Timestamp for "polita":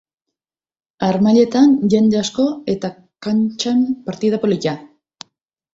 4.47-4.77